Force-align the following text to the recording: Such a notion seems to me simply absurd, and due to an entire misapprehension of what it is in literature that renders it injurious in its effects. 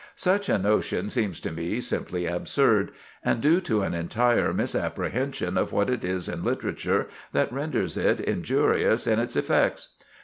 Such 0.15 0.49
a 0.49 0.57
notion 0.57 1.11
seems 1.11 1.39
to 1.41 1.51
me 1.51 1.79
simply 1.79 2.25
absurd, 2.25 2.89
and 3.23 3.39
due 3.39 3.61
to 3.61 3.83
an 3.83 3.93
entire 3.93 4.51
misapprehension 4.51 5.59
of 5.59 5.71
what 5.71 5.91
it 5.91 6.03
is 6.03 6.27
in 6.27 6.43
literature 6.43 7.05
that 7.33 7.53
renders 7.53 7.97
it 7.99 8.19
injurious 8.19 9.05
in 9.05 9.19
its 9.19 9.35
effects. 9.35 9.89